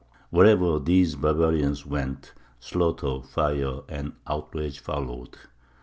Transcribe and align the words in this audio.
Wherever 0.31 0.79
these 0.79 1.13
barbarians 1.15 1.85
went, 1.85 2.33
slaughter, 2.59 3.21
fire 3.21 3.81
and 3.87 4.13
outrage 4.25 4.79
followed. 4.79 5.37